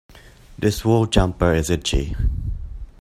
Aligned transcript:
This 0.57 0.83
wool 0.83 1.05
jumper 1.05 1.53
is 1.53 1.69
itchy. 1.69 2.15